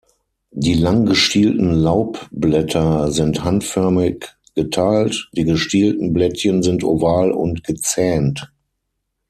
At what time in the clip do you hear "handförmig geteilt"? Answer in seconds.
3.43-5.29